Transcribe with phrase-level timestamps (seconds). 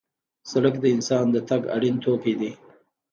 [0.51, 2.51] سړک د انسان د تګ اړین توکی دی.